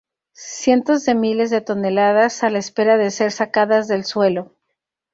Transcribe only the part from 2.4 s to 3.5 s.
a la espera de ser